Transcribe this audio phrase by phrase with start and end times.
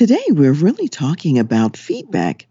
[0.00, 2.46] Today, we're really talking about feedback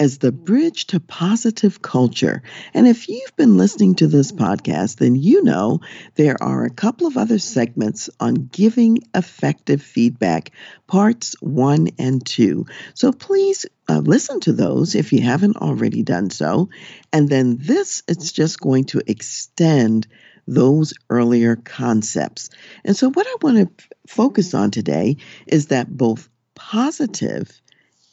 [0.00, 2.42] as the bridge to positive culture.
[2.74, 5.78] And if you've been listening to this podcast, then you know
[6.16, 10.50] there are a couple of other segments on giving effective feedback,
[10.88, 12.66] parts one and two.
[12.94, 16.68] So please uh, listen to those if you haven't already done so.
[17.12, 20.08] And then this is just going to extend
[20.48, 22.50] those earlier concepts.
[22.84, 27.62] And so, what I want to f- focus on today is that both positive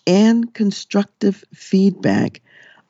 [0.06, 2.42] and constructive feedback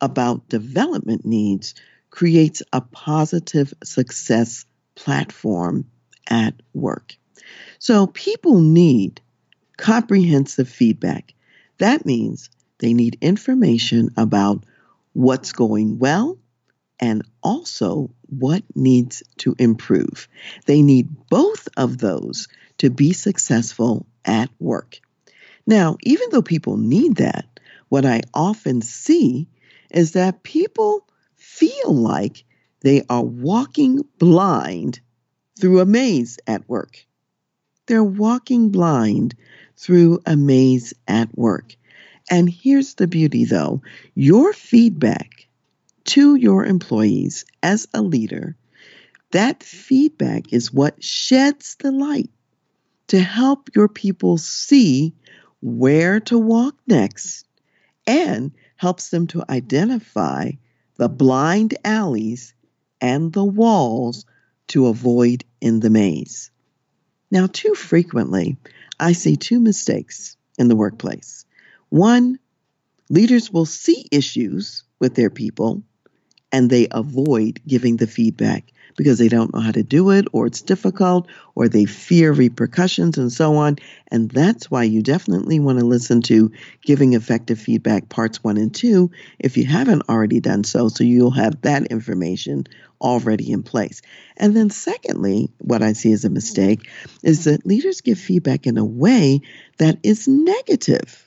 [0.02, 1.74] about development needs
[2.10, 4.66] creates a positive success
[4.96, 5.86] platform
[6.30, 7.16] at work.
[7.80, 9.22] So people need
[9.78, 11.34] comprehensive feedback.
[11.78, 12.50] That means
[12.80, 14.66] they need information about
[15.14, 16.38] what's going well
[17.00, 20.28] and also what needs to improve.
[20.66, 22.50] They need both of those
[22.80, 25.00] to be successful at work.
[25.68, 29.48] Now, even though people need that, what I often see
[29.92, 32.44] is that people feel like
[32.82, 35.00] they are walking blind
[35.60, 37.06] through a maze at work.
[37.88, 39.36] They're walking blind
[39.78, 41.76] through a maze at work.
[42.30, 43.82] And here's the beauty though
[44.16, 45.48] your feedback
[46.06, 48.56] to your employees as a leader,
[49.32, 52.30] that feedback is what sheds the light
[53.08, 55.14] to help your people see
[55.66, 57.48] where to walk next,
[58.06, 60.52] and helps them to identify
[60.98, 62.54] the blind alleys
[63.02, 64.26] and the walls
[64.68, 66.52] to avoid in the maze.
[67.32, 68.58] Now, too frequently,
[69.00, 71.46] I see two mistakes in the workplace.
[71.90, 72.38] One,
[73.10, 75.82] leaders will see issues with their people
[76.52, 80.46] and they avoid giving the feedback because they don't know how to do it or
[80.46, 83.78] it's difficult or they fear repercussions and so on.
[84.10, 86.52] And that's why you definitely want to listen to
[86.82, 91.32] Giving Effective Feedback Parts 1 and 2 if you haven't already done so, so you'll
[91.32, 92.66] have that information
[93.02, 94.02] already in place.
[94.38, 96.90] And then, secondly, what I see as a mistake
[97.24, 99.42] is that leaders give feedback in a way
[99.78, 101.25] that is negative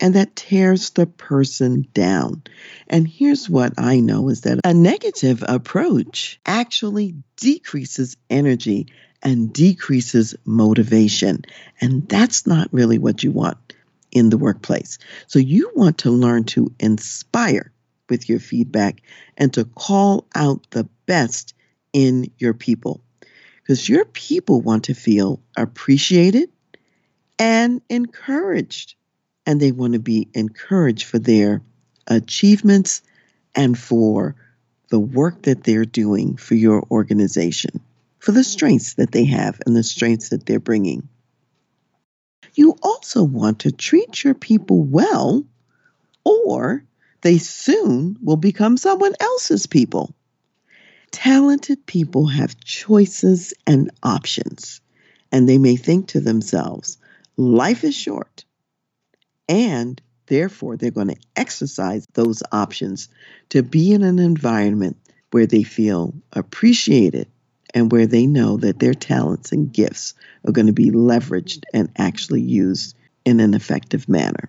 [0.00, 2.42] and that tears the person down.
[2.88, 8.88] And here's what I know is that a negative approach actually decreases energy
[9.22, 11.44] and decreases motivation.
[11.80, 13.58] And that's not really what you want
[14.10, 14.98] in the workplace.
[15.26, 17.70] So you want to learn to inspire
[18.08, 19.02] with your feedback
[19.36, 21.54] and to call out the best
[21.92, 23.02] in your people.
[23.62, 26.50] Because your people want to feel appreciated
[27.38, 28.96] and encouraged
[29.46, 31.62] and they want to be encouraged for their
[32.06, 33.02] achievements
[33.54, 34.34] and for
[34.90, 37.80] the work that they're doing for your organization,
[38.18, 41.08] for the strengths that they have and the strengths that they're bringing.
[42.54, 45.44] You also want to treat your people well,
[46.24, 46.84] or
[47.22, 50.14] they soon will become someone else's people.
[51.12, 54.80] Talented people have choices and options,
[55.32, 56.98] and they may think to themselves,
[57.36, 58.44] life is short
[59.50, 63.08] and therefore they're going to exercise those options
[63.50, 64.96] to be in an environment
[65.32, 67.26] where they feel appreciated
[67.74, 70.14] and where they know that their talents and gifts
[70.46, 74.48] are going to be leveraged and actually used in an effective manner.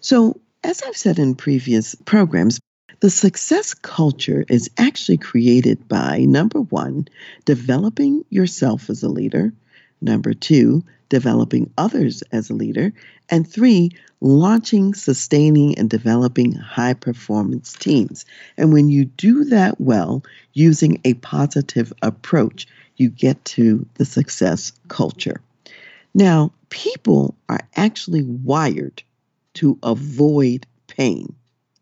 [0.00, 2.58] So, as I've said in previous programs,
[3.00, 7.08] the success culture is actually created by number one,
[7.44, 9.52] developing yourself as a leader,
[10.00, 12.92] number two, developing others as a leader,
[13.30, 13.90] and three,
[14.20, 18.24] launching, sustaining, and developing high performance teams.
[18.56, 20.22] And when you do that well,
[20.52, 22.66] using a positive approach,
[22.96, 25.40] you get to the success culture.
[26.14, 29.02] Now, people are actually wired
[29.54, 31.34] to avoid pain.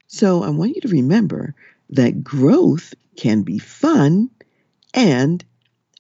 [0.07, 1.55] So I want you to remember
[1.91, 4.31] that growth can be fun
[4.95, 5.45] and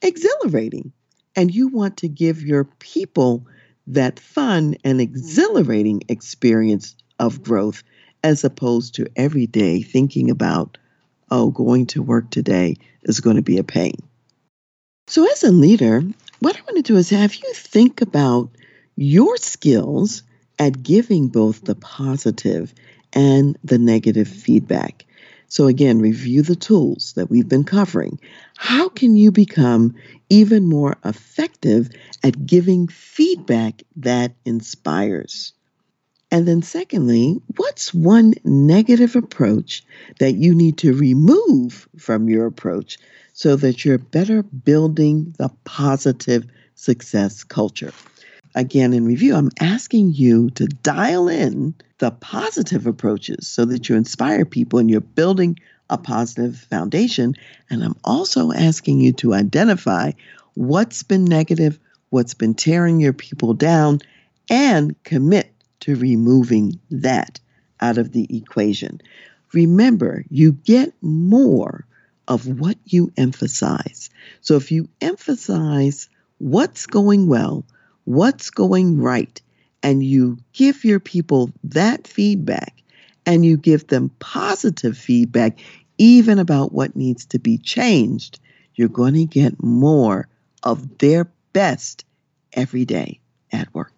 [0.01, 0.93] exhilarating.
[1.35, 3.47] And you want to give your people
[3.89, 7.83] that fun and exhilarating experience of growth
[8.23, 10.79] as opposed to every day thinking about,
[11.31, 13.97] oh, going to work today is going to be a pain.
[15.09, 16.03] So, as a leader,
[16.41, 18.51] what I want to do is have you think about
[18.97, 20.23] your skills
[20.59, 22.73] at giving both the positive
[23.13, 25.05] and the negative feedback.
[25.53, 28.19] So, again, review the tools that we've been covering.
[28.57, 29.97] How can you become
[30.31, 31.91] even more effective
[32.23, 35.53] at giving feedback that inspires?
[36.31, 39.85] And then, secondly, what's one negative approach
[40.21, 42.97] that you need to remove from your approach
[43.35, 46.47] so that you're better building the positive
[46.77, 47.93] success culture?
[48.55, 53.97] Again, in review, I'm asking you to dial in the positive approaches so that you
[53.97, 55.59] inspire people and you're building
[55.89, 57.35] a positive foundation.
[57.71, 60.13] And I'm also asking you to identify
[60.55, 61.79] what's been negative,
[62.11, 64.01] what's been tearing your people down,
[64.51, 67.41] and commit to removing that
[67.81, 69.01] out of the equation.
[69.53, 71.87] Remember, you get more
[72.29, 74.11] of what you emphasize.
[74.41, 76.09] So if you emphasize
[76.39, 77.65] what's going well,
[78.05, 79.41] what's going right,
[79.83, 82.83] and you give your people that feedback
[83.27, 85.59] and you give them positive feedback,
[85.99, 88.41] even about what needs to be changed,
[88.75, 90.29] you're going to get more
[90.63, 92.05] of their best
[92.53, 93.21] every day
[93.53, 93.93] at work.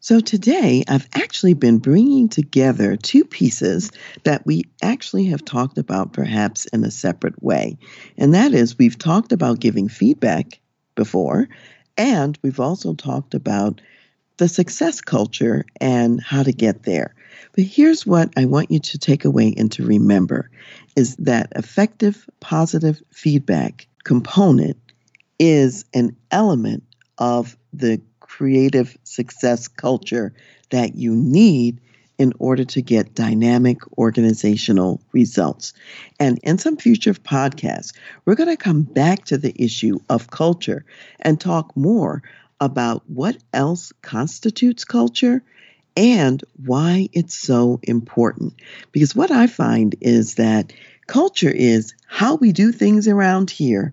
[0.00, 3.90] So today I've actually been bringing together two pieces
[4.24, 7.78] that we actually have talked about perhaps in a separate way.
[8.18, 10.60] And that is we've talked about giving feedback
[10.94, 11.48] before,
[11.96, 13.80] and we've also talked about
[14.36, 17.14] the success culture and how to get there.
[17.52, 20.50] But here's what I want you to take away and to remember
[20.96, 24.76] is that effective positive feedback component
[25.38, 26.82] is an element
[27.18, 30.32] of the creative success culture
[30.70, 31.80] that you need
[32.18, 35.72] in order to get dynamic organizational results.
[36.20, 37.92] And in some future podcasts,
[38.24, 40.84] we're going to come back to the issue of culture
[41.20, 42.22] and talk more
[42.60, 45.42] about what else constitutes culture
[45.96, 48.54] and why it's so important.
[48.92, 50.72] Because what I find is that
[51.06, 53.92] culture is how we do things around here,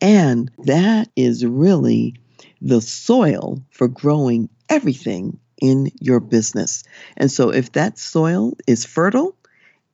[0.00, 2.14] and that is really
[2.60, 6.84] the soil for growing everything in your business.
[7.16, 9.36] And so, if that soil is fertile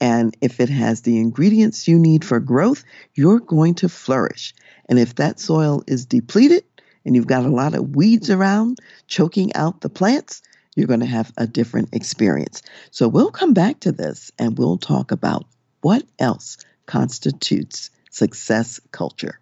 [0.01, 4.55] and if it has the ingredients you need for growth, you're going to flourish.
[4.89, 6.65] And if that soil is depleted
[7.05, 10.43] and you've got a lot of weeds around choking out the plants,
[10.75, 12.63] you're going to have a different experience.
[12.91, 15.45] So, we'll come back to this and we'll talk about
[15.81, 19.42] what else constitutes success culture.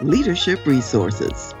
[0.00, 1.55] leadership resources.